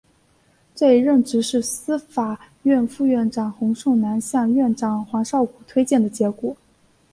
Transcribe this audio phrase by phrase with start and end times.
[0.73, 6.57] 这一任职是司法院副院长洪寿南向院长黄少谷推荐的结果。